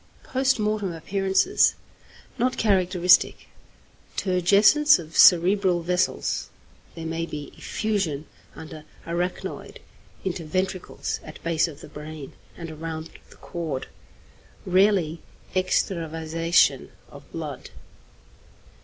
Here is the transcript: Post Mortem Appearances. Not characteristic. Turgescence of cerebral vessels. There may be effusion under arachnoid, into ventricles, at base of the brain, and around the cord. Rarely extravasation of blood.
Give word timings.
Post 0.23 0.57
Mortem 0.57 0.93
Appearances. 0.93 1.75
Not 2.39 2.57
characteristic. 2.57 3.49
Turgescence 4.17 4.97
of 4.97 5.15
cerebral 5.15 5.83
vessels. 5.83 6.49
There 6.95 7.05
may 7.05 7.27
be 7.27 7.53
effusion 7.55 8.25
under 8.55 8.83
arachnoid, 9.05 9.77
into 10.25 10.43
ventricles, 10.43 11.19
at 11.23 11.39
base 11.43 11.67
of 11.67 11.81
the 11.81 11.87
brain, 11.87 12.33
and 12.57 12.71
around 12.71 13.11
the 13.29 13.35
cord. 13.35 13.89
Rarely 14.65 15.21
extravasation 15.55 16.91
of 17.11 17.31
blood. 17.31 17.69